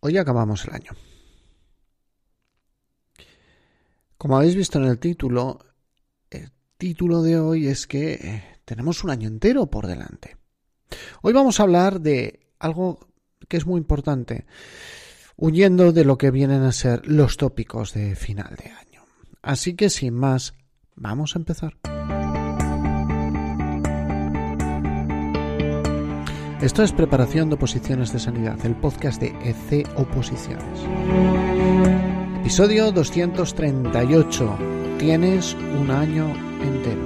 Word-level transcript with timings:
Hoy 0.00 0.16
acabamos 0.16 0.64
el 0.64 0.74
año. 0.74 0.92
Como 4.16 4.36
habéis 4.36 4.56
visto 4.56 4.78
en 4.78 4.86
el 4.86 4.98
título, 4.98 5.58
el 6.30 6.50
título 6.76 7.22
de 7.22 7.38
hoy 7.38 7.66
es 7.66 7.86
que 7.86 8.12
eh, 8.12 8.44
tenemos 8.64 9.04
un 9.04 9.10
año 9.10 9.28
entero 9.28 9.66
por 9.66 9.86
delante. 9.86 10.36
Hoy 11.22 11.32
vamos 11.32 11.60
a 11.60 11.64
hablar 11.64 12.00
de 12.00 12.48
algo 12.58 13.08
que 13.48 13.58
es 13.58 13.66
muy 13.66 13.78
importante, 13.78 14.46
huyendo 15.36 15.92
de 15.92 16.04
lo 16.04 16.18
que 16.18 16.30
vienen 16.30 16.62
a 16.62 16.72
ser 16.72 17.06
los 17.06 17.36
tópicos 17.36 17.92
de 17.94 18.16
final 18.16 18.56
de 18.56 18.70
año. 18.70 19.02
Así 19.42 19.74
que 19.74 19.90
sin 19.90 20.14
más, 20.14 20.54
vamos 20.96 21.36
a 21.36 21.38
empezar. 21.38 21.78
Esto 26.62 26.82
es 26.82 26.92
Preparación 26.92 27.48
de 27.48 27.54
Oposiciones 27.54 28.12
de 28.12 28.18
Sanidad, 28.18 28.58
el 28.66 28.76
podcast 28.76 29.18
de 29.18 29.28
EC 29.42 29.88
Oposiciones. 29.96 30.80
Episodio 32.40 32.92
238. 32.92 34.58
Tienes 34.98 35.56
un 35.80 35.90
año 35.90 36.26
entero. 36.60 37.00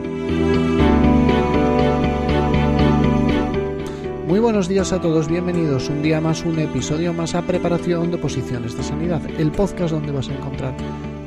Muy 4.27 4.41
buenos 4.41 4.67
días 4.67 4.93
a 4.93 5.01
todos, 5.01 5.29
bienvenidos 5.29 5.89
un 5.89 6.03
día 6.03 6.21
más, 6.21 6.45
un 6.45 6.59
episodio 6.59 7.13
más 7.13 7.37
a 7.37 7.43
Preparación 7.43 8.11
de 8.11 8.17
Oposiciones 8.17 8.77
de 8.77 8.83
Sanidad, 8.83 9.23
el 9.39 9.53
podcast 9.53 9.95
donde 9.95 10.11
vas 10.11 10.29
a 10.31 10.35
encontrar 10.35 10.75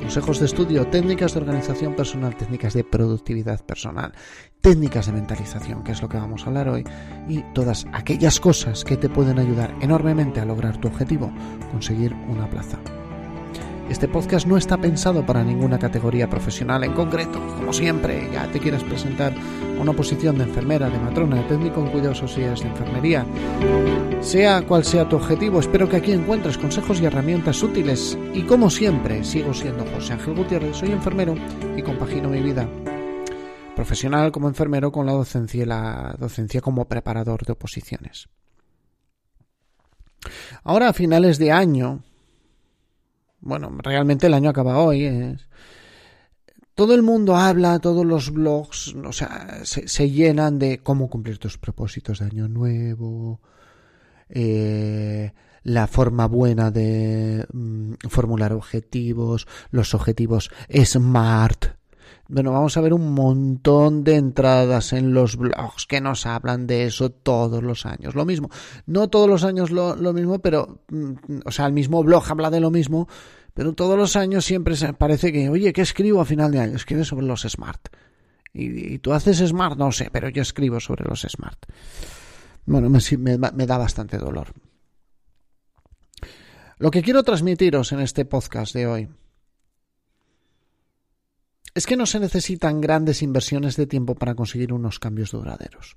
consejos 0.07 0.39
de 0.39 0.45
estudio, 0.45 0.87
técnicas 0.87 1.33
de 1.33 1.41
organización 1.41 1.93
personal, 1.93 2.33
técnicas 2.37 2.73
de 2.73 2.85
productividad 2.85 3.59
personal, 3.65 4.13
técnicas 4.61 5.07
de 5.07 5.11
mentalización, 5.11 5.83
que 5.83 5.91
es 5.91 6.01
lo 6.01 6.07
que 6.07 6.15
vamos 6.15 6.43
a 6.43 6.45
hablar 6.45 6.69
hoy, 6.69 6.85
y 7.27 7.41
todas 7.53 7.85
aquellas 7.91 8.39
cosas 8.39 8.85
que 8.85 8.95
te 8.95 9.09
pueden 9.09 9.37
ayudar 9.37 9.75
enormemente 9.81 10.39
a 10.39 10.45
lograr 10.45 10.77
tu 10.77 10.87
objetivo, 10.87 11.29
conseguir 11.73 12.13
una 12.29 12.49
plaza. 12.49 12.79
Este 13.89 14.09
podcast 14.09 14.45
no 14.45 14.57
está 14.57 14.77
pensado 14.77 15.25
para 15.25 15.43
ninguna 15.43 15.79
categoría 15.79 16.29
profesional 16.29 16.83
en 16.83 16.93
concreto. 16.93 17.39
Como 17.55 17.71
siempre, 17.71 18.29
ya 18.33 18.45
te 18.51 18.59
quieras 18.59 18.83
presentar 18.83 19.33
a 19.33 19.81
una 19.81 19.93
posición 19.93 20.37
de 20.37 20.43
enfermera, 20.43 20.89
de 20.89 20.99
matrona, 20.99 21.37
de 21.37 21.43
técnico 21.43 21.79
en 21.81 21.91
cuidados 21.91 22.17
sociales 22.17 22.59
de 22.59 22.67
enfermería. 22.67 23.25
Sea 24.19 24.61
cual 24.63 24.83
sea 24.83 25.07
tu 25.07 25.15
objetivo, 25.15 25.61
espero 25.61 25.87
que 25.87 25.95
aquí 25.95 26.11
encuentres 26.11 26.57
consejos 26.57 26.99
y 26.99 27.05
herramientas 27.05 27.63
útiles. 27.63 28.17
Y 28.33 28.41
como 28.41 28.69
siempre, 28.69 29.23
sigo 29.23 29.53
siendo 29.53 29.85
José 29.85 30.13
Ángel 30.13 30.35
Gutiérrez, 30.35 30.75
soy 30.75 30.91
enfermero 30.91 31.35
y 31.77 31.81
compagino 31.81 32.29
mi 32.29 32.41
vida 32.41 32.67
profesional 33.77 34.31
como 34.31 34.47
enfermero 34.47 34.91
con 34.91 35.05
la 35.05 35.11
docencia 35.11 35.61
y 35.61 35.65
la 35.65 36.15
docencia 36.17 36.61
como 36.61 36.85
preparador 36.85 37.45
de 37.45 37.53
oposiciones. 37.53 38.27
Ahora 40.63 40.89
a 40.89 40.93
finales 40.93 41.37
de 41.37 41.51
año, 41.51 42.01
bueno, 43.39 43.75
realmente 43.79 44.27
el 44.27 44.33
año 44.33 44.49
acaba 44.49 44.77
hoy. 44.79 45.37
todo 46.75 46.93
el 46.93 47.01
mundo 47.01 47.35
habla, 47.35 47.79
todos 47.79 48.05
los 48.05 48.31
blogs, 48.31 48.93
o 48.95 49.11
sea, 49.11 49.61
se, 49.63 50.11
llenan 50.11 50.59
de 50.59 50.79
cómo 50.79 51.09
cumplir 51.09 51.37
tus 51.37 51.57
propósitos 51.57 52.19
de 52.19 52.25
año 52.25 52.47
nuevo, 52.47 53.41
eh, 54.29 55.33
la 55.63 55.87
forma 55.87 56.27
buena 56.27 56.71
de 56.71 57.45
mm, 57.51 57.93
formular 58.09 58.53
objetivos, 58.53 59.47
los 59.71 59.93
objetivos 59.93 60.51
SMART, 60.69 61.76
bueno, 62.29 62.51
vamos 62.51 62.75
a 62.75 62.81
ver 62.81 62.93
un 62.93 63.13
montón 63.13 64.03
de 64.03 64.15
entradas 64.15 64.91
en 64.91 65.13
los 65.13 65.37
blogs 65.37 65.85
que 65.85 66.01
nos 66.01 66.25
hablan 66.25 66.67
de 66.67 66.83
eso 66.83 67.09
todos 67.09 67.63
los 67.63 67.85
años. 67.85 68.15
Lo 68.15 68.25
mismo. 68.25 68.49
No 68.85 69.09
todos 69.09 69.29
los 69.29 69.43
años 69.45 69.71
lo, 69.71 69.95
mismo, 70.13 70.39
pero, 70.39 70.83
mm, 70.89 71.13
o 71.45 71.51
sea, 71.51 71.65
el 71.67 71.73
mismo 71.73 72.03
blog 72.03 72.29
habla 72.29 72.49
de 72.49 72.59
lo 72.59 72.69
mismo, 72.69 73.07
pero 73.53 73.73
todos 73.73 73.97
los 73.97 74.15
años 74.17 74.43
siempre 74.43 74.75
parece 74.97 75.31
que, 75.31 75.49
oye, 75.49 75.71
¿qué 75.71 75.81
escribo 75.81 76.19
a 76.19 76.25
final 76.25 76.51
de 76.51 76.59
año? 76.59 76.75
Escribe 76.75 77.05
sobre 77.05 77.25
los 77.25 77.43
smart. 77.43 77.87
Y, 78.53 78.97
tú 78.99 79.13
haces 79.13 79.37
smart, 79.37 79.77
no 79.77 79.91
sé, 79.91 80.09
pero 80.11 80.27
yo 80.29 80.41
escribo 80.41 80.79
sobre 80.79 81.05
los 81.05 81.21
smart. 81.21 81.65
Bueno, 82.65 82.89
me, 82.89 83.37
me 83.37 83.65
da 83.65 83.77
bastante 83.77 84.17
dolor. 84.17 84.53
Lo 86.79 86.91
que 86.91 87.01
quiero 87.01 87.23
transmitiros 87.23 87.91
en 87.93 88.01
este 88.01 88.25
podcast 88.25 88.73
de 88.73 88.87
hoy 88.87 89.09
es 91.77 91.85
que 91.85 91.95
no 91.95 92.07
se 92.07 92.19
necesitan 92.19 92.81
grandes 92.81 93.21
inversiones 93.21 93.75
de 93.75 93.85
tiempo 93.85 94.15
para 94.15 94.33
conseguir 94.33 94.73
unos 94.73 94.97
cambios 94.97 95.29
duraderos. 95.29 95.95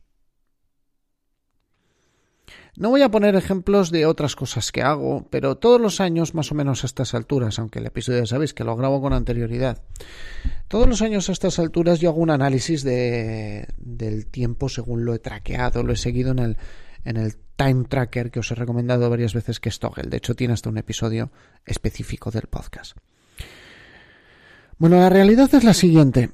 No 2.76 2.90
voy 2.90 3.00
a 3.00 3.10
poner 3.10 3.34
ejemplos 3.34 3.90
de 3.90 4.04
otras 4.04 4.36
cosas 4.36 4.72
que 4.72 4.82
hago, 4.82 5.26
pero 5.30 5.56
todos 5.56 5.80
los 5.80 6.02
años, 6.02 6.34
más 6.34 6.52
o 6.52 6.54
menos 6.54 6.84
a 6.84 6.86
estas 6.86 7.14
alturas, 7.14 7.58
aunque 7.58 7.78
el 7.78 7.86
episodio 7.86 8.18
ya 8.18 8.26
sabéis 8.26 8.52
que 8.52 8.62
lo 8.62 8.76
grabo 8.76 9.00
con 9.00 9.14
anterioridad, 9.14 9.82
todos 10.68 10.86
los 10.86 11.00
años 11.00 11.30
a 11.30 11.32
estas 11.32 11.58
alturas 11.58 11.98
yo 11.98 12.10
hago 12.10 12.20
un 12.20 12.30
análisis 12.30 12.82
de, 12.82 13.66
del 13.78 14.26
tiempo 14.26 14.68
según 14.68 15.06
lo 15.06 15.14
he 15.14 15.18
traqueado, 15.18 15.82
lo 15.82 15.94
he 15.94 15.96
seguido 15.96 16.32
en 16.32 16.40
el, 16.40 16.56
en 17.06 17.16
el 17.16 17.36
time 17.56 17.84
tracker 17.84 18.30
que 18.30 18.40
os 18.40 18.50
he 18.50 18.54
recomendado 18.54 19.08
varias 19.08 19.32
veces 19.32 19.60
que 19.60 19.70
es 19.70 19.78
Toggle. 19.78 20.10
De 20.10 20.18
hecho, 20.18 20.36
tiene 20.36 20.52
hasta 20.52 20.68
un 20.68 20.76
episodio 20.76 21.32
específico 21.64 22.30
del 22.30 22.48
podcast. 22.48 22.98
Bueno, 24.80 24.96
la 24.96 25.10
realidad 25.10 25.54
es 25.54 25.62
la 25.62 25.74
siguiente. 25.74 26.30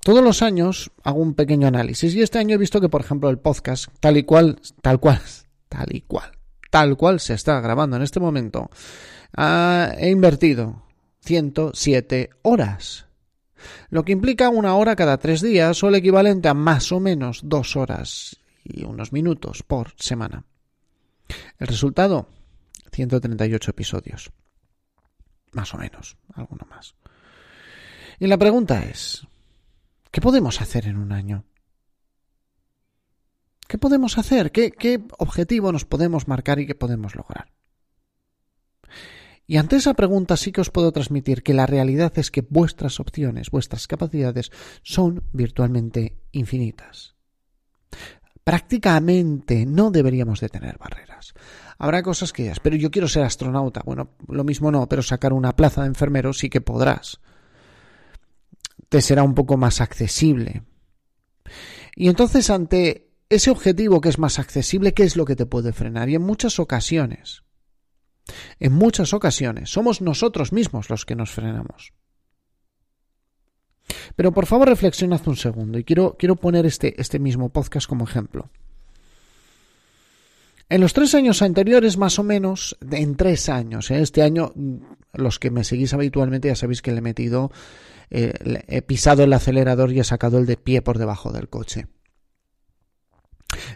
Todos 0.00 0.24
los 0.24 0.40
años 0.40 0.90
hago 1.04 1.20
un 1.20 1.34
pequeño 1.34 1.68
análisis 1.68 2.14
y 2.14 2.22
este 2.22 2.38
año 2.38 2.54
he 2.54 2.58
visto 2.58 2.80
que, 2.80 2.88
por 2.88 3.02
ejemplo, 3.02 3.28
el 3.28 3.38
podcast, 3.38 3.88
tal 4.00 4.16
y 4.16 4.22
cual, 4.22 4.58
tal 4.80 4.98
cual, 4.98 5.20
tal 5.68 5.94
y 5.94 6.00
cual, 6.00 6.32
tal 6.70 6.96
cual 6.96 7.20
se 7.20 7.34
está 7.34 7.60
grabando 7.60 7.96
en 7.96 8.02
este 8.02 8.18
momento, 8.18 8.70
he 9.36 10.08
invertido 10.08 10.86
107 11.20 12.30
horas. 12.40 13.04
Lo 13.90 14.06
que 14.06 14.12
implica 14.12 14.48
una 14.48 14.74
hora 14.74 14.96
cada 14.96 15.18
tres 15.18 15.42
días 15.42 15.84
o 15.84 15.88
el 15.88 15.96
equivalente 15.96 16.48
a 16.48 16.54
más 16.54 16.92
o 16.92 16.98
menos 16.98 17.42
dos 17.44 17.76
horas 17.76 18.38
y 18.64 18.84
unos 18.84 19.12
minutos 19.12 19.62
por 19.62 19.92
semana. 19.98 20.46
El 21.58 21.66
resultado, 21.66 22.30
138 22.90 23.70
episodios. 23.70 24.32
Más 25.52 25.74
o 25.74 25.76
menos, 25.76 26.16
alguno 26.34 26.66
más. 26.70 26.94
Y 28.22 28.28
la 28.28 28.38
pregunta 28.38 28.84
es, 28.84 29.26
¿qué 30.12 30.20
podemos 30.20 30.60
hacer 30.60 30.86
en 30.86 30.96
un 30.96 31.10
año? 31.10 31.44
¿Qué 33.66 33.78
podemos 33.78 34.16
hacer? 34.16 34.52
¿Qué, 34.52 35.02
objetivo 35.18 35.72
nos 35.72 35.84
podemos 35.84 36.28
marcar 36.28 36.60
y 36.60 36.66
qué 36.68 36.76
podemos 36.76 37.16
lograr? 37.16 37.50
Y 39.44 39.56
ante 39.56 39.74
esa 39.74 39.94
pregunta 39.94 40.36
sí 40.36 40.52
que 40.52 40.60
os 40.60 40.70
puedo 40.70 40.92
transmitir 40.92 41.42
que 41.42 41.52
la 41.52 41.66
realidad 41.66 42.16
es 42.16 42.30
que 42.30 42.46
vuestras 42.48 43.00
opciones, 43.00 43.50
vuestras 43.50 43.88
capacidades 43.88 44.52
son 44.84 45.24
virtualmente 45.32 46.16
infinitas. 46.30 47.16
Prácticamente 48.44 49.66
no 49.66 49.90
deberíamos 49.90 50.38
de 50.38 50.48
tener 50.48 50.78
barreras. 50.78 51.34
Habrá 51.76 52.04
cosas 52.04 52.32
que 52.32 52.44
ya, 52.44 52.54
pero 52.62 52.76
yo 52.76 52.92
quiero 52.92 53.08
ser 53.08 53.24
astronauta. 53.24 53.82
Bueno, 53.84 54.10
lo 54.28 54.44
mismo 54.44 54.70
no, 54.70 54.88
pero 54.88 55.02
sacar 55.02 55.32
una 55.32 55.56
plaza 55.56 55.80
de 55.80 55.88
enfermero 55.88 56.32
sí 56.32 56.48
que 56.50 56.60
podrás 56.60 57.18
te 58.92 59.00
será 59.00 59.22
un 59.22 59.34
poco 59.34 59.56
más 59.56 59.80
accesible. 59.80 60.64
Y 61.96 62.08
entonces 62.08 62.50
ante 62.50 63.10
ese 63.30 63.50
objetivo 63.50 64.02
que 64.02 64.10
es 64.10 64.18
más 64.18 64.38
accesible, 64.38 64.92
¿qué 64.92 65.04
es 65.04 65.16
lo 65.16 65.24
que 65.24 65.34
te 65.34 65.46
puede 65.46 65.72
frenar? 65.72 66.10
Y 66.10 66.14
en 66.14 66.20
muchas 66.20 66.58
ocasiones, 66.58 67.42
en 68.60 68.74
muchas 68.74 69.14
ocasiones, 69.14 69.70
somos 69.70 70.02
nosotros 70.02 70.52
mismos 70.52 70.90
los 70.90 71.06
que 71.06 71.16
nos 71.16 71.30
frenamos. 71.30 71.94
Pero 74.14 74.32
por 74.32 74.44
favor 74.44 74.68
reflexionad 74.68 75.26
un 75.26 75.36
segundo 75.36 75.78
y 75.78 75.84
quiero, 75.84 76.16
quiero 76.18 76.36
poner 76.36 76.66
este, 76.66 77.00
este 77.00 77.18
mismo 77.18 77.48
podcast 77.48 77.88
como 77.88 78.04
ejemplo. 78.04 78.50
En 80.72 80.80
los 80.80 80.94
tres 80.94 81.14
años 81.14 81.42
anteriores, 81.42 81.98
más 81.98 82.18
o 82.18 82.22
menos, 82.22 82.78
en 82.90 83.14
tres 83.14 83.50
años, 83.50 83.90
¿eh? 83.90 84.00
este 84.00 84.22
año, 84.22 84.54
los 85.12 85.38
que 85.38 85.50
me 85.50 85.64
seguís 85.64 85.92
habitualmente 85.92 86.48
ya 86.48 86.56
sabéis 86.56 86.80
que 86.80 86.92
le 86.92 87.00
he 87.00 87.02
metido 87.02 87.52
eh, 88.08 88.32
he 88.68 88.80
pisado 88.80 89.22
el 89.22 89.34
acelerador 89.34 89.92
y 89.92 90.00
he 90.00 90.04
sacado 90.04 90.38
el 90.38 90.46
de 90.46 90.56
pie 90.56 90.80
por 90.80 90.96
debajo 90.96 91.30
del 91.30 91.50
coche. 91.50 91.88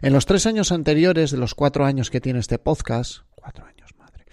En 0.00 0.15
los 0.15 0.25
tres 0.25 0.47
años 0.47 0.73
anteriores, 0.73 1.32
de 1.32 1.37
los 1.37 1.55
cuatro 1.55 1.85
años 1.85 2.09
que 2.09 2.23
tiene 2.23 2.38
este 2.38 2.59
podcast, 2.59 3.25
cuatro 3.35 3.67
años, 3.67 3.91
madre, 3.99 4.25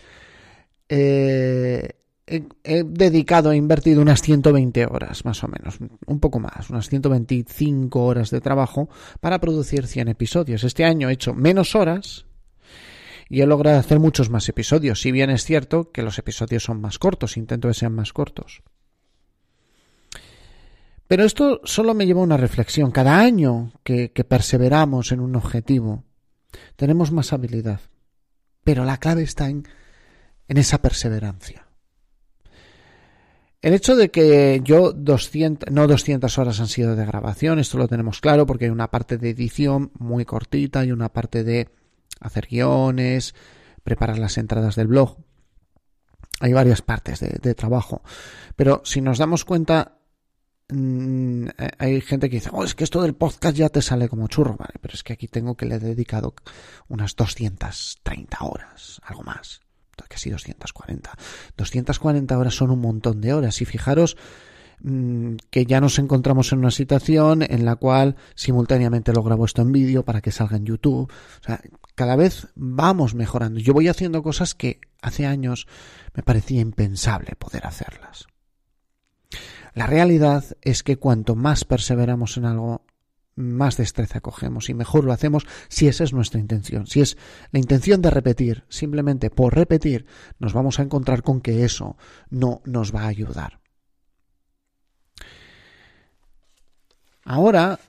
eh, 0.88 1.90
he, 2.26 2.84
dedicado, 2.86 3.52
he 3.52 3.58
invertido 3.58 4.02
unas 4.02 4.22
120 4.22 4.86
horas, 4.86 5.26
más 5.26 5.44
o 5.44 5.50
menos, 5.50 5.80
un 6.06 6.20
poco 6.22 6.40
más, 6.40 6.70
unas 6.70 6.88
125 6.88 8.06
horas 8.06 8.30
de 8.30 8.40
trabajo 8.40 8.88
para 9.20 9.42
producir 9.42 9.86
100 9.86 10.08
episodios. 10.08 10.64
Este 10.64 10.86
año 10.86 11.10
he 11.10 11.14
hecho 11.14 11.34
menos 11.34 11.76
horas 11.76 12.26
y 13.34 13.42
he 13.42 13.48
logrado 13.48 13.80
hacer 13.80 14.00
muchos 14.00 14.30
más 14.30 14.48
episodios, 14.48 15.02
si 15.02 15.12
bien 15.12 15.32
es 15.32 15.44
cierto 15.44 15.92
que 15.92 16.04
los 16.04 16.20
episodios 16.20 16.66
son 16.66 16.80
más 16.80 17.00
cortos, 17.00 17.36
intento 17.36 17.68
que 17.68 17.74
sean 17.74 17.96
más 17.96 18.14
cortos. 18.14 18.62
Pero 21.08 21.24
esto 21.24 21.60
solo 21.64 21.96
me 21.96 22.06
lleva 22.06 22.20
a 22.20 22.26
una 22.26 22.38
reflexión. 22.38 22.92
Cada 22.92 23.20
año 23.20 23.72
que, 23.84 24.10
perseveramos 24.10 25.12
en 25.12 25.20
un 25.20 25.36
objetivo, 25.36 26.04
tenemos 26.76 27.12
más 27.12 27.34
habilidad. 27.34 27.80
Pero 28.64 28.86
la 28.86 28.98
clave 28.98 29.24
está 29.24 29.50
en, 29.50 29.68
en 30.48 30.58
esa 30.58 30.80
perseverancia. 30.84 31.66
El 33.64 33.74
hecho 33.74 33.96
de 33.96 34.12
que 34.12 34.62
yo 34.64 34.94
200, 34.94 35.72
no 35.72 35.88
200 35.88 36.38
horas 36.38 36.60
han 36.60 36.68
sido 36.68 36.96
de 36.96 37.08
grabación, 37.08 37.58
esto 37.58 37.80
lo 37.80 37.88
tenemos 37.88 38.22
claro 38.22 38.46
porque 38.46 38.66
hay 38.66 38.72
una 38.72 38.92
parte 38.92 39.18
de 39.18 39.32
edición 39.32 39.90
muy 39.98 40.24
cortita 40.24 40.86
y 40.86 40.92
una 40.92 41.10
parte 41.10 41.44
de 41.44 41.70
hacer 42.24 42.48
guiones, 42.50 43.36
preparar 43.84 44.18
las 44.18 44.38
entradas 44.38 44.76
del 44.76 44.88
blog. 44.88 45.18
Hay 46.40 46.54
varias 46.54 46.82
partes 46.82 47.20
de, 47.20 47.56
trabajo. 47.56 48.02
Pero 48.56 48.82
si 48.86 49.02
nos 49.02 49.18
damos 49.18 49.46
cuenta, 49.46 50.00
mm, 50.70 51.48
hay 51.78 52.02
gente 52.02 52.30
que 52.30 52.38
dice, 52.38 52.50
oh, 52.52 52.64
es 52.64 52.76
que 52.76 52.84
esto 52.84 53.02
del 53.02 53.16
podcast 53.16 53.56
ya 53.56 53.70
te 53.70 53.82
sale 53.82 54.10
como 54.10 54.28
churro, 54.28 54.56
vale, 54.58 54.74
pero 54.82 54.94
es 54.94 55.04
que 55.04 55.14
aquí 55.14 55.28
tengo 55.28 55.56
que 55.56 55.66
le 55.66 55.76
he 55.76 55.80
dedicado 55.80 56.34
unas 56.88 57.16
230 57.16 58.38
horas, 58.42 59.00
algo 59.06 59.24
más 59.24 59.64
casi 60.14 60.30
240. 60.30 61.18
240 61.58 62.38
horas 62.38 62.56
son 62.56 62.72
un 62.72 62.80
montón 62.80 63.22
de 63.22 63.34
horas 63.34 63.62
y 63.62 63.66
fijaros 63.66 64.18
que 65.50 65.66
ya 65.66 65.80
nos 65.80 65.98
encontramos 65.98 66.52
en 66.52 66.60
una 66.60 66.72
situación 66.72 67.42
en 67.42 67.64
la 67.64 67.78
cual 67.78 68.18
simultáneamente 68.36 69.14
lo 69.14 69.24
grabo 69.24 69.46
esto 69.46 69.62
en 69.62 69.72
vídeo 69.72 70.04
para 70.04 70.22
que 70.22 70.32
salga 70.32 70.58
en 70.58 70.66
YouTube. 70.66 71.10
O 71.10 71.44
sea, 71.46 71.62
cada 71.96 72.18
vez 72.18 72.50
vamos 72.56 73.16
mejorando. 73.16 73.60
Yo 73.60 73.74
voy 73.74 73.88
haciendo 73.88 74.24
cosas 74.24 74.56
que 74.56 74.82
hace 75.02 75.26
años 75.26 75.68
me 76.14 76.24
parecía 76.24 76.60
impensable 76.60 77.36
poder 77.38 77.66
hacerlas. 77.66 78.28
La 79.74 79.88
realidad 79.88 80.44
es 80.62 80.84
que 80.84 80.98
cuanto 80.98 81.36
más 81.36 81.64
perseveramos 81.64 82.38
en 82.38 82.46
algo, 82.46 82.86
más 83.36 83.78
destreza 83.78 84.20
cogemos 84.20 84.70
y 84.70 84.74
mejor 84.74 85.06
lo 85.06 85.14
hacemos 85.14 85.48
si 85.70 85.88
esa 85.88 86.04
es 86.04 86.14
nuestra 86.14 86.40
intención. 86.40 86.88
Si 86.88 87.02
es 87.02 87.18
la 87.52 87.60
intención 87.60 88.02
de 88.02 88.12
repetir, 88.12 88.66
simplemente 88.68 89.30
por 89.30 89.56
repetir, 89.56 90.06
nos 90.40 90.54
vamos 90.54 90.80
a 90.80 90.84
encontrar 90.84 91.24
con 91.24 91.42
que 91.42 91.64
eso 91.64 91.98
no 92.30 92.62
nos 92.66 92.94
va 92.94 93.04
a 93.04 93.08
ayudar. 93.08 93.63
Ahora 97.26 97.80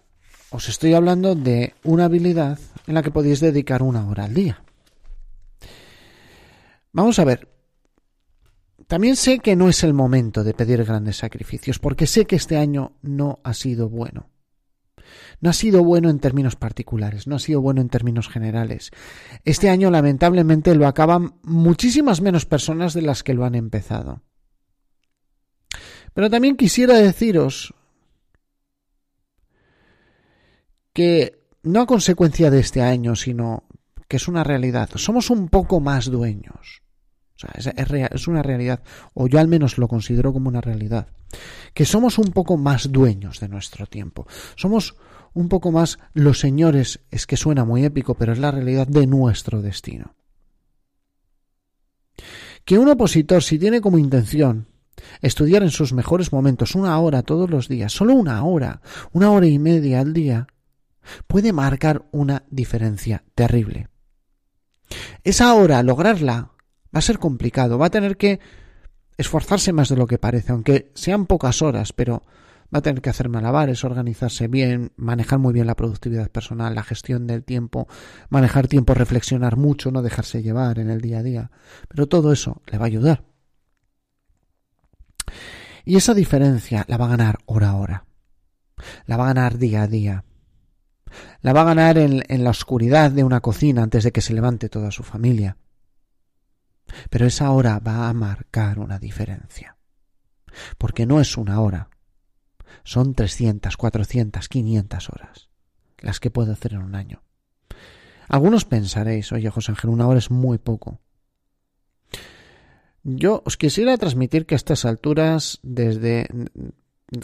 os 0.50 0.69
estoy 0.69 0.94
hablando 0.94 1.34
de 1.34 1.75
una 1.82 2.04
habilidad 2.04 2.58
en 2.86 2.94
la 2.94 3.02
que 3.02 3.10
podéis 3.10 3.40
dedicar 3.40 3.82
una 3.82 4.06
hora 4.08 4.25
al 4.25 4.34
día. 4.34 4.62
Vamos 6.92 7.19
a 7.19 7.25
ver. 7.25 7.48
También 8.86 9.16
sé 9.16 9.40
que 9.40 9.56
no 9.56 9.69
es 9.69 9.82
el 9.82 9.94
momento 9.94 10.44
de 10.44 10.54
pedir 10.54 10.84
grandes 10.84 11.16
sacrificios, 11.16 11.78
porque 11.78 12.06
sé 12.06 12.26
que 12.26 12.36
este 12.36 12.56
año 12.56 12.92
no 13.02 13.40
ha 13.42 13.54
sido 13.54 13.88
bueno. 13.88 14.31
No 15.40 15.50
ha 15.50 15.52
sido 15.52 15.82
bueno 15.82 16.10
en 16.10 16.20
términos 16.20 16.54
particulares, 16.54 17.26
no 17.26 17.36
ha 17.36 17.38
sido 17.38 17.60
bueno 17.60 17.81
en 17.81 17.88
términos 17.88 18.28
generales. 18.28 18.90
Este 19.44 19.69
año 19.70 19.90
lamentablemente 19.90 20.75
lo 20.75 20.86
acaban 20.86 21.34
muchísimas 21.42 22.20
menos 22.20 22.46
personas 22.46 22.94
de 22.94 23.02
las 23.02 23.22
que 23.22 23.34
lo 23.34 23.44
han 23.44 23.54
empezado. 23.54 24.22
Pero 26.12 26.31
también 26.31 26.56
quisiera 26.56 26.94
deciros 26.94 27.75
que 30.94 31.44
no 31.62 31.82
a 31.82 31.87
consecuencia 31.87 32.50
de 32.50 32.61
este 32.61 32.81
año, 32.81 33.17
sino 33.17 33.64
que 34.08 34.17
es 34.17 34.29
una 34.29 34.44
realidad. 34.44 34.88
Somos 34.94 35.29
un 35.29 35.49
poco 35.49 35.81
más 35.81 36.06
dueños. 36.06 36.82
O 37.37 37.38
sea, 37.38 37.50
es, 37.56 37.67
es, 38.12 38.29
una 38.29 38.43
realidad, 38.43 38.82
o 39.12 39.26
yo 39.26 39.41
al 39.41 39.49
menos 39.49 39.76
lo 39.76 39.88
considero 39.88 40.32
como 40.32 40.49
una 40.49 40.61
realidad, 40.61 41.08
que 41.75 41.85
somos 41.85 42.19
un 42.19 42.31
poco 42.31 42.56
más 42.56 42.93
dueños 42.93 43.41
de 43.41 43.49
nuestro 43.49 43.87
tiempo. 43.87 44.26
Somos 44.55 44.96
un 45.32 45.49
poco 45.49 45.73
más 45.73 45.99
los 46.12 46.38
señores, 46.38 47.00
es 47.11 47.26
que 47.26 47.37
suena 47.37 47.64
muy 47.64 47.85
épico, 47.85 48.14
pero 48.14 48.32
es 48.32 48.38
la 48.38 48.52
realidad 48.52 48.87
de 48.87 49.08
nuestro 49.08 49.62
destino. 49.62 50.14
Que 52.64 52.79
un 52.79 52.88
opositor, 52.88 53.43
si 53.43 53.58
tiene 53.58 53.81
como 53.81 53.99
intención 53.99 54.69
estudiar 55.20 55.64
en 55.64 55.70
sus 55.70 55.93
mejores 55.93 56.32
momentos 56.32 56.76
una 56.76 56.96
hora 57.00 57.23
todos 57.23 57.50
los 57.50 57.67
días, 57.67 57.93
solo 57.93 58.14
una 58.14 58.44
hora, 58.44 58.81
una 59.12 59.32
hora 59.32 59.49
y 59.49 59.58
media 59.58 60.00
al 60.00 60.12
día, 60.12 60.46
puede 61.26 61.52
marcar 61.52 62.06
una 62.12 62.44
diferencia 62.50 63.24
terrible. 63.34 63.88
Esa 65.22 65.54
hora, 65.54 65.82
lograrla, 65.82 66.52
va 66.94 66.98
a 66.98 67.02
ser 67.02 67.18
complicado, 67.18 67.78
va 67.78 67.86
a 67.86 67.90
tener 67.90 68.16
que 68.16 68.40
esforzarse 69.16 69.72
más 69.72 69.88
de 69.88 69.96
lo 69.96 70.06
que 70.06 70.18
parece, 70.18 70.52
aunque 70.52 70.90
sean 70.94 71.26
pocas 71.26 71.62
horas, 71.62 71.92
pero 71.92 72.22
va 72.74 72.78
a 72.78 72.82
tener 72.82 73.00
que 73.00 73.10
hacer 73.10 73.28
malabares, 73.28 73.84
organizarse 73.84 74.48
bien, 74.48 74.92
manejar 74.96 75.38
muy 75.38 75.52
bien 75.52 75.66
la 75.66 75.76
productividad 75.76 76.30
personal, 76.30 76.74
la 76.74 76.82
gestión 76.82 77.26
del 77.26 77.44
tiempo, 77.44 77.86
manejar 78.28 78.68
tiempo, 78.68 78.94
reflexionar 78.94 79.56
mucho, 79.56 79.90
no 79.90 80.02
dejarse 80.02 80.42
llevar 80.42 80.78
en 80.78 80.90
el 80.90 81.00
día 81.00 81.18
a 81.18 81.22
día. 81.22 81.50
Pero 81.88 82.06
todo 82.06 82.32
eso 82.32 82.62
le 82.66 82.78
va 82.78 82.84
a 82.84 82.88
ayudar. 82.88 83.24
Y 85.84 85.96
esa 85.96 86.14
diferencia 86.14 86.84
la 86.88 86.96
va 86.96 87.06
a 87.06 87.10
ganar 87.10 87.38
hora 87.46 87.70
a 87.70 87.76
hora. 87.76 88.04
La 89.06 89.16
va 89.16 89.24
a 89.24 89.34
ganar 89.34 89.58
día 89.58 89.82
a 89.82 89.86
día. 89.86 90.24
La 91.40 91.52
va 91.52 91.62
a 91.62 91.64
ganar 91.64 91.99
en, 91.99 92.44
la 92.44 92.50
oscuridad 92.50 93.11
de 93.11 93.25
una 93.25 93.40
cocina 93.40 93.82
antes 93.82 94.05
de 94.05 94.12
que 94.12 94.20
se 94.20 94.34
levante 94.34 94.69
toda 94.69 94.90
su 94.90 95.02
familia. 95.02 95.56
Pero 97.11 97.26
esa 97.26 97.50
hora 97.50 97.78
va 97.81 98.08
a 98.08 98.12
marcar 98.12 98.78
una 98.78 98.99
diferencia. 98.99 99.76
Porque 100.78 101.06
no 101.06 101.20
es 101.20 101.37
una 101.37 101.61
hora, 101.61 101.88
son 102.84 103.14
300, 103.14 103.76
400, 103.76 104.49
500 104.49 105.08
horas, 105.11 105.49
las 105.99 106.20
que 106.20 106.31
puedo 106.31 106.52
hacer 106.52 106.75
en 106.75 106.82
un 106.82 106.94
año. 106.94 107.22
Algunos 108.28 108.64
pensaréis, 108.64 109.32
oye 109.32 109.50
José 109.50 109.72
Ángel, 109.72 109.90
una 109.90 110.06
hora 110.06 110.19
es 110.19 110.31
muy 110.31 110.58
poco. 110.58 111.00
Yo 113.02 113.43
os 113.44 113.56
quisiera 113.56 113.99
transmitir 113.99 114.46
que 114.46 114.55
a 114.55 114.56
estas 114.56 114.84
alturas, 114.87 115.58
desde 115.62 116.26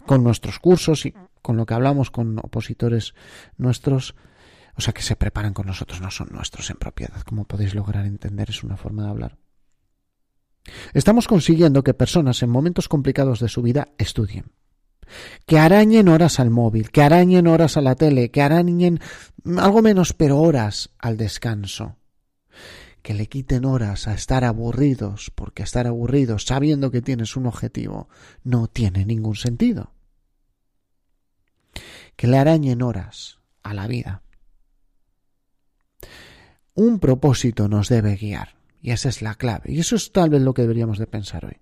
con 0.07 0.23
nuestros 0.25 0.59
cursos 0.59 1.07
y 1.07 1.15
con 1.43 1.57
lo 1.57 1.67
que 1.67 1.75
hablamos 1.75 2.11
con 2.11 2.39
opositores 2.39 3.15
nuestros, 3.57 4.15
o 4.77 4.81
sea 4.81 4.93
que 4.93 5.03
se 5.03 5.17
preparan 5.17 5.55
con 5.55 5.67
nosotros, 5.67 6.01
no 6.01 6.11
son 6.11 6.29
nuestros 6.33 6.71
en 6.71 6.77
propiedad, 6.77 7.21
como 7.23 7.45
podéis 7.45 7.75
lograr 7.75 8.07
entender, 8.07 8.51
es 8.51 8.63
una 8.63 8.77
forma 8.77 9.05
de 9.05 9.11
hablar. 9.11 9.39
Estamos 10.93 11.27
consiguiendo 11.27 11.83
que 11.83 11.95
personas 11.95 12.43
en 12.43 12.51
momentos 12.51 12.89
complicados 12.89 13.41
de 13.41 13.49
su 13.49 13.63
vida 13.63 13.89
estudien. 13.99 14.53
Que 15.45 15.59
arañen 15.59 16.09
horas 16.09 16.39
al 16.39 16.51
móvil, 16.51 16.91
que 16.91 17.03
arañen 17.03 17.49
horas 17.49 17.77
a 17.77 17.81
la 17.81 17.97
tele, 17.97 18.31
que 18.31 18.43
arañen 18.43 19.01
algo 19.59 19.83
menos 19.83 20.13
pero 20.13 20.39
horas 20.39 20.91
al 20.99 21.17
descanso, 21.17 21.97
que 23.03 23.15
le 23.15 23.29
quiten 23.29 23.65
horas 23.65 24.09
a 24.09 24.15
estar 24.15 24.45
aburridos, 24.45 25.33
porque 25.35 25.63
estar 25.63 25.87
aburridos 25.87 26.45
sabiendo 26.45 26.91
que 26.91 27.03
tienes 27.03 27.37
un 27.37 27.47
objetivo 27.47 28.09
no 28.45 28.67
tiene 28.67 29.05
ningún 29.05 29.37
sentido. 29.37 29.93
Que 32.17 32.27
le 32.27 32.39
arañen 32.39 32.83
horas 32.83 33.39
a 33.63 33.75
la 33.75 33.87
vida. 33.87 34.23
Un 36.75 36.99
propósito 36.99 37.69
nos 37.69 37.89
debe 37.89 38.17
guiar, 38.17 38.57
y 38.81 38.91
esa 38.91 39.09
es 39.09 39.23
la 39.23 39.35
clave, 39.35 39.73
y 39.73 39.81
eso 39.81 39.97
es 39.97 40.13
tal 40.13 40.31
vez 40.31 40.43
lo 40.43 40.55
que 40.55 40.63
deberíamos 40.63 40.99
de 40.99 41.07
pensar 41.07 41.45
hoy. 41.45 41.59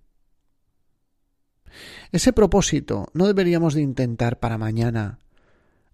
Ese 2.13 2.33
propósito 2.33 3.09
no 3.13 3.27
deberíamos 3.27 3.75
de 3.75 3.83
intentar 3.83 4.39
para 4.39 4.59
mañana 4.59 5.21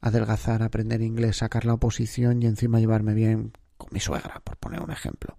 adelgazar, 0.01 0.63
aprender 0.63 1.03
inglés, 1.03 1.39
sacar 1.39 1.65
la 1.65 1.75
oposición 1.75 2.43
y 2.43 2.47
encima 2.47 2.79
llevarme 2.79 3.15
bien 3.15 3.53
con 3.77 3.89
mi 3.93 4.01
suegra, 4.01 4.41
por 4.41 4.57
poner 4.57 4.81
un 4.81 4.91
ejemplo. 4.91 5.37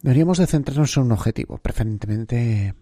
Deberíamos 0.00 0.38
de 0.38 0.46
centrarnos 0.46 0.96
en 0.96 1.04
un 1.04 1.12
objetivo, 1.12 1.58
preferentemente 1.58 2.74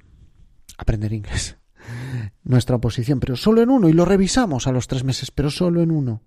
aprender 0.77 1.13
inglés. 1.13 1.57
Nuestra 2.43 2.77
oposición, 2.77 3.21
pero 3.21 3.37
solo 3.37 3.63
en 3.63 3.71
uno, 3.71 3.89
y 3.89 3.93
lo 3.93 4.05
revisamos 4.05 4.67
a 4.67 4.73
los 4.73 4.89
tres 4.89 5.05
meses, 5.05 5.31
pero 5.31 5.51
solo 5.51 5.83
en 5.83 5.91
uno. 5.91 6.23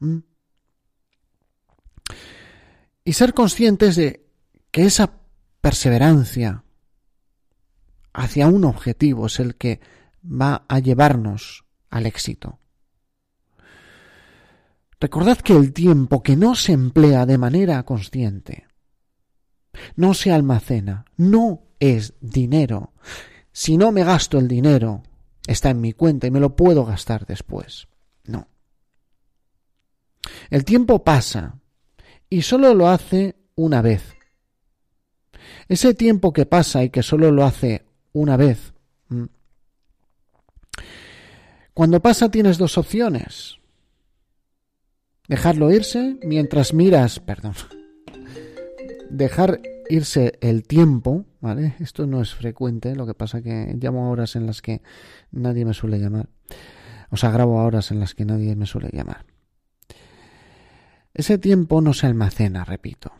¿Mm? 0.00 0.18
Y 3.04 3.12
ser 3.12 3.32
conscientes 3.32 3.96
de 3.96 4.26
que 4.70 4.84
esa 4.84 5.12
perseverancia, 5.60 6.64
hacia 8.12 8.48
un 8.48 8.64
objetivo 8.64 9.26
es 9.26 9.38
el 9.40 9.54
que 9.54 9.80
va 10.24 10.64
a 10.68 10.78
llevarnos 10.78 11.64
al 11.90 12.06
éxito. 12.06 12.58
Recordad 15.00 15.38
que 15.38 15.52
el 15.56 15.72
tiempo 15.72 16.22
que 16.22 16.36
no 16.36 16.54
se 16.54 16.72
emplea 16.72 17.24
de 17.24 17.38
manera 17.38 17.82
consciente, 17.84 18.66
no 19.94 20.12
se 20.14 20.32
almacena, 20.32 21.04
no 21.16 21.62
es 21.78 22.14
dinero. 22.20 22.92
Si 23.52 23.76
no 23.76 23.92
me 23.92 24.02
gasto 24.02 24.38
el 24.38 24.48
dinero, 24.48 25.02
está 25.46 25.70
en 25.70 25.80
mi 25.80 25.92
cuenta 25.92 26.26
y 26.26 26.30
me 26.30 26.40
lo 26.40 26.56
puedo 26.56 26.84
gastar 26.84 27.26
después. 27.26 27.86
No. 28.24 28.48
El 30.50 30.64
tiempo 30.64 31.04
pasa 31.04 31.60
y 32.28 32.42
solo 32.42 32.74
lo 32.74 32.88
hace 32.88 33.36
una 33.54 33.82
vez. 33.82 34.16
Ese 35.68 35.94
tiempo 35.94 36.32
que 36.32 36.46
pasa 36.46 36.82
y 36.82 36.90
que 36.90 37.02
solo 37.02 37.30
lo 37.30 37.44
hace 37.44 37.84
una 38.12 38.36
vez. 38.36 38.72
Mm. 39.08 39.26
Cuando 41.72 42.00
pasa 42.00 42.30
tienes 42.30 42.58
dos 42.58 42.76
opciones. 42.78 43.57
Dejarlo 45.28 45.70
irse 45.70 46.18
mientras 46.22 46.72
miras, 46.72 47.20
perdón, 47.20 47.52
dejar 49.10 49.60
irse 49.90 50.38
el 50.40 50.62
tiempo, 50.62 51.26
¿vale? 51.40 51.74
Esto 51.80 52.06
no 52.06 52.22
es 52.22 52.34
frecuente, 52.34 52.96
lo 52.96 53.06
que 53.06 53.12
pasa 53.12 53.42
que 53.42 53.76
llamo 53.78 54.06
a 54.06 54.10
horas 54.10 54.36
en 54.36 54.46
las 54.46 54.62
que 54.62 54.80
nadie 55.30 55.66
me 55.66 55.74
suele 55.74 55.98
llamar. 55.98 56.30
O 57.10 57.18
sea, 57.18 57.30
grabo 57.30 57.60
a 57.60 57.64
horas 57.64 57.90
en 57.90 58.00
las 58.00 58.14
que 58.14 58.24
nadie 58.24 58.56
me 58.56 58.64
suele 58.64 58.88
llamar. 58.90 59.26
Ese 61.12 61.36
tiempo 61.36 61.82
no 61.82 61.92
se 61.92 62.06
almacena, 62.06 62.64
repito. 62.64 63.12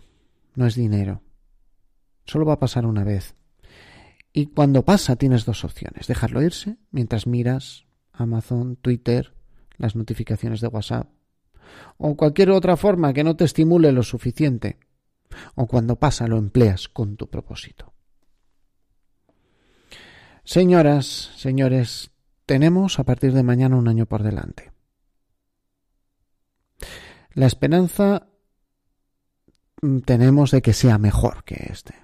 No 0.55 0.67
es 0.67 0.75
dinero. 0.75 1.23
Solo 2.25 2.47
va 2.47 2.55
a 2.55 2.61
pasar 2.61 2.87
una 2.87 3.05
vez. 3.05 3.35
Y 4.33 4.47
cuando 4.47 4.85
pasa 4.85 5.17
tienes 5.17 5.45
dos 5.45 5.62
opciones. 5.65 6.07
Dejarlo 6.07 6.43
irse 6.43 6.79
mientras 6.91 7.27
miras 7.27 7.85
Amazon, 8.12 8.77
Twitter, 8.77 9.35
las 9.77 9.95
notificaciones 9.95 10.61
de 10.61 10.69
WhatsApp 10.69 11.17
o 11.96 12.16
cualquier 12.16 12.50
otra 12.50 12.76
forma 12.76 13.12
que 13.12 13.25
no 13.25 13.37
te 13.37 13.44
estimule 13.44 13.92
lo 13.92 14.02
suficiente 14.02 14.78
o 15.54 15.66
cuando 15.66 15.96
pasa 15.96 16.26
lo 16.26 16.37
empleas 16.38 16.88
con 16.88 17.16
tu 17.16 17.28
propósito. 17.28 17.92
Señoras, 20.44 21.32
señores, 21.37 22.10
tenemos 22.46 22.98
a 22.98 23.04
partir 23.04 23.32
de 23.34 23.42
mañana 23.42 23.76
un 23.76 23.88
año 23.88 24.06
por 24.06 24.22
delante. 24.22 24.72
La 27.34 27.46
esperanza 27.46 28.28
mm, 29.82 29.98
tenemos 29.98 30.50
de 30.50 30.62
que 30.62 30.72
sea 30.72 30.96
mejor 30.96 31.44
que 31.44 31.68
este. 31.70 31.94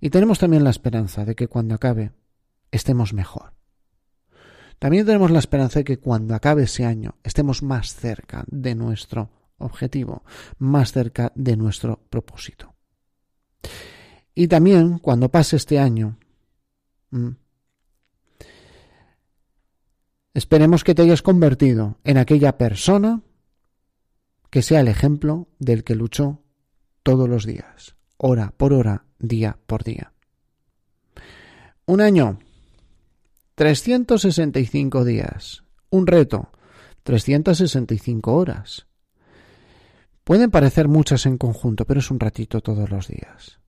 Y 0.00 0.10
tenemos 0.10 0.38
también 0.38 0.64
la 0.64 0.70
esperanza 0.70 1.24
de 1.24 1.34
que 1.34 1.48
cuando 1.48 1.74
acabe 1.74 2.12
estemos 2.70 3.12
mejor. 3.12 3.57
También 4.78 5.06
tenemos 5.06 5.30
la 5.30 5.40
esperanza 5.40 5.80
de 5.80 5.84
que 5.84 5.98
cuando 5.98 6.34
acabe 6.34 6.64
ese 6.64 6.84
año 6.84 7.16
estemos 7.22 7.62
más 7.62 7.94
cerca 7.94 8.44
de 8.46 8.74
nuestro 8.74 9.30
objetivo, 9.58 10.22
más 10.58 10.92
cerca 10.92 11.32
de 11.34 11.56
nuestro 11.56 12.00
propósito. 12.08 12.74
Y 14.34 14.46
también 14.46 14.98
cuando 14.98 15.30
pase 15.30 15.56
este 15.56 15.80
año, 15.80 16.16
esperemos 20.32 20.84
que 20.84 20.94
te 20.94 21.02
hayas 21.02 21.22
convertido 21.22 21.98
en 22.04 22.18
aquella 22.18 22.56
persona 22.56 23.22
que 24.50 24.62
sea 24.62 24.80
el 24.80 24.88
ejemplo 24.88 25.48
del 25.58 25.82
que 25.82 25.96
luchó 25.96 26.42
todos 27.02 27.28
los 27.28 27.44
días, 27.44 27.96
hora 28.16 28.54
por 28.56 28.72
hora, 28.72 29.04
día 29.18 29.58
por 29.66 29.82
día. 29.82 30.12
Un 31.84 32.00
año, 32.00 32.38
365 33.58 35.04
días. 35.04 35.64
Un 35.90 36.06
reto, 36.06 36.52
365 37.02 38.32
horas. 38.32 38.86
Pueden 40.22 40.52
parecer 40.52 40.86
muchas 40.86 41.26
en 41.26 41.38
conjunto, 41.38 41.84
pero 41.84 41.98
es 41.98 42.12
un 42.12 42.20
ratito 42.20 42.60
todos 42.60 42.88
los 42.88 43.08
días. 43.08 43.58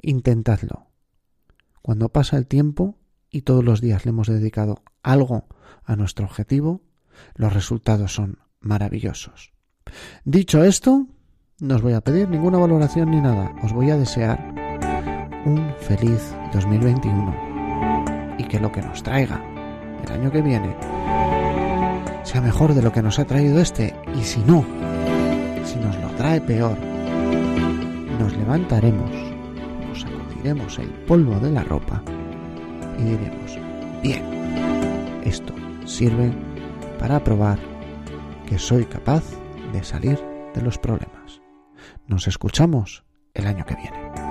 Intentadlo. 0.00 0.92
Cuando 1.82 2.10
pasa 2.10 2.36
el 2.36 2.46
tiempo 2.46 3.00
y 3.32 3.42
todos 3.42 3.64
los 3.64 3.80
días 3.80 4.04
le 4.04 4.10
hemos 4.10 4.28
dedicado 4.28 4.84
algo 5.02 5.48
a 5.82 5.96
nuestro 5.96 6.24
objetivo, 6.24 6.82
los 7.34 7.52
resultados 7.52 8.14
son 8.14 8.38
maravillosos. 8.60 9.52
Dicho 10.24 10.62
esto, 10.62 11.08
no 11.58 11.74
os 11.74 11.82
voy 11.82 11.94
a 11.94 12.00
pedir 12.00 12.28
ninguna 12.28 12.58
valoración 12.58 13.10
ni 13.10 13.20
nada. 13.20 13.56
Os 13.64 13.72
voy 13.72 13.90
a 13.90 13.96
desear 13.96 14.38
un 15.46 15.74
feliz 15.80 16.32
2021 16.52 17.48
y 17.48 17.49
que 18.50 18.58
lo 18.58 18.72
que 18.72 18.82
nos 18.82 19.02
traiga 19.02 19.40
el 20.04 20.12
año 20.12 20.30
que 20.30 20.42
viene 20.42 20.74
sea 22.24 22.40
mejor 22.40 22.74
de 22.74 22.82
lo 22.82 22.92
que 22.92 23.00
nos 23.00 23.18
ha 23.20 23.24
traído 23.24 23.60
este 23.60 23.94
y 24.18 24.24
si 24.24 24.40
no, 24.40 24.64
si 25.64 25.78
nos 25.78 25.96
lo 25.96 26.08
trae 26.16 26.40
peor, 26.40 26.76
nos 28.18 28.36
levantaremos, 28.36 29.10
nos 29.88 30.00
sacudiremos 30.00 30.78
el 30.78 30.88
polvo 31.06 31.38
de 31.38 31.52
la 31.52 31.62
ropa 31.62 32.02
y 32.98 33.04
diremos, 33.04 33.58
bien, 34.02 34.24
esto 35.24 35.54
sirve 35.84 36.32
para 36.98 37.22
probar 37.22 37.58
que 38.46 38.58
soy 38.58 38.84
capaz 38.84 39.22
de 39.72 39.82
salir 39.84 40.20
de 40.54 40.62
los 40.62 40.76
problemas. 40.76 41.40
Nos 42.08 42.26
escuchamos 42.26 43.04
el 43.32 43.46
año 43.46 43.64
que 43.64 43.76
viene. 43.76 44.29